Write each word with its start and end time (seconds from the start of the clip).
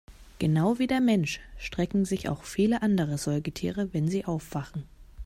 Genau 0.39 0.79
wie 0.79 0.87
der 0.87 0.99
Mensch 0.99 1.39
strecken 1.59 2.05
sich 2.05 2.27
auch 2.27 2.43
viele 2.43 2.81
andere 2.81 3.19
Säugetiere, 3.19 3.93
wenn 3.93 4.07
sie 4.07 4.25
aufwachen. 4.25 4.83